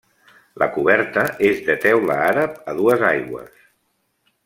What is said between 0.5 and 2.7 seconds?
La coberta és de teula àrab